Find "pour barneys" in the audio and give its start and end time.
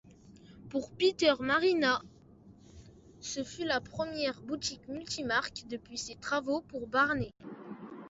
6.61-7.35